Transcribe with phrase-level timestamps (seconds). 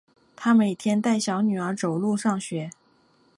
[0.35, 2.71] 她每天带小女儿走路上学